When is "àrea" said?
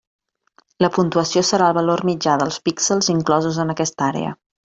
4.11-4.35